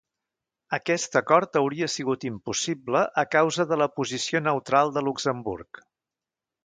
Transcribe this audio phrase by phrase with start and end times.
[0.77, 5.85] Aquest acord hauria sigut impossible a causa de la posició neutral de Luxemburg.